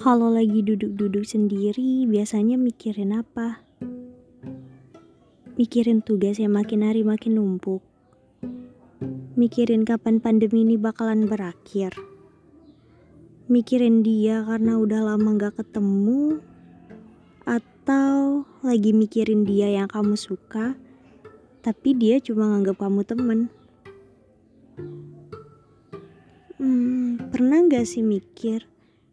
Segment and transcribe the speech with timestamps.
[0.00, 3.60] Kalau lagi duduk-duduk sendiri, biasanya mikirin apa?
[5.60, 7.84] Mikirin tugas yang makin hari makin numpuk.
[9.36, 11.92] Mikirin kapan pandemi ini bakalan berakhir.
[13.52, 16.40] Mikirin dia karena udah lama gak ketemu.
[17.44, 20.80] Atau lagi mikirin dia yang kamu suka,
[21.60, 23.40] tapi dia cuma nganggap kamu temen.
[26.56, 28.64] Hmm, pernah gak sih mikir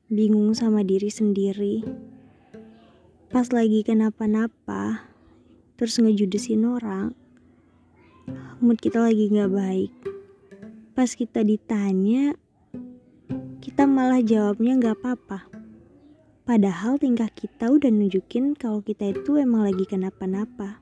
[0.07, 1.83] bingung sama diri sendiri.
[3.27, 5.03] Pas lagi kenapa-napa,
[5.75, 7.11] terus ngejudesin orang,
[8.63, 9.91] mood kita lagi gak baik.
[10.95, 12.39] Pas kita ditanya,
[13.59, 15.51] kita malah jawabnya gak apa-apa.
[16.47, 20.79] Padahal tingkah kita udah nunjukin kalau kita itu emang lagi kenapa-napa.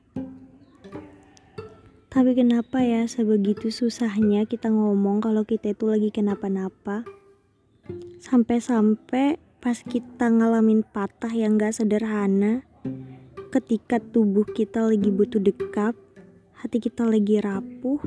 [2.14, 7.02] Tapi kenapa ya sebegitu susahnya kita ngomong kalau kita itu lagi kenapa-napa?
[8.26, 12.66] Sampai-sampai pas kita ngalamin patah yang gak sederhana,
[13.54, 15.94] ketika tubuh kita lagi butuh dekap,
[16.58, 18.02] hati kita lagi rapuh,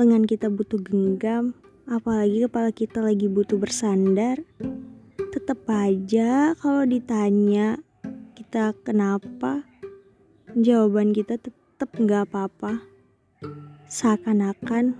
[0.00, 1.52] lengan kita butuh genggam,
[1.84, 4.40] apalagi kepala kita lagi butuh bersandar,
[5.28, 7.84] tetap aja kalau ditanya
[8.32, 9.60] kita kenapa,
[10.56, 12.80] jawaban kita tetap gak apa-apa.
[13.92, 14.96] Seakan-akan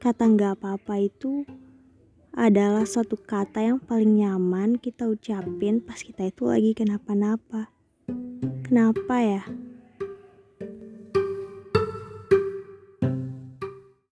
[0.00, 1.44] kata gak apa-apa itu
[2.34, 7.70] adalah satu kata yang paling nyaman kita ucapin pas kita itu lagi kenapa-napa.
[8.66, 9.42] Kenapa ya?